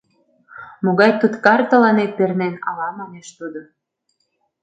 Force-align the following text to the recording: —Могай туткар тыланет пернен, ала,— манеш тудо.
—Могай 0.83 1.11
туткар 1.19 1.59
тыланет 1.69 2.11
пернен, 2.17 2.53
ала,— 2.69 2.87
манеш 2.99 3.27
тудо. 3.37 3.61